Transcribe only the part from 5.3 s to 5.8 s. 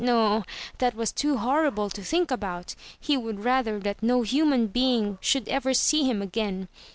ever